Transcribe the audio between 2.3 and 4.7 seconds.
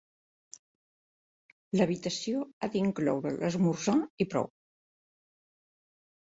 ha d'incloure l'esmorzar i prou.